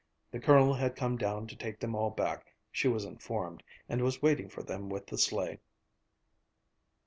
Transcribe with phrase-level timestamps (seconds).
[0.31, 4.19] The Colonel had come down to take them all back, she was informed, and was
[4.19, 5.59] waiting for them with the sleigh.